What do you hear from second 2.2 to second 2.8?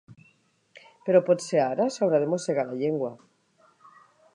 de mossegar la